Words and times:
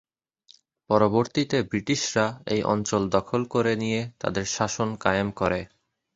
পরবর্তীতে 0.89 1.57
ব্রিটিশরা 1.69 2.25
এই 2.53 2.61
অঞ্চল 2.73 3.01
দখল 3.15 3.41
করে 3.53 3.73
নিয়ে 3.83 4.01
তাদের 4.21 4.45
শাসন 4.55 4.89
কায়েম 5.03 5.29
করে। 5.39 5.61